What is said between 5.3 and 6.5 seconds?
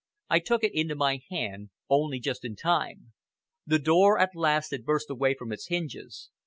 from its hinges.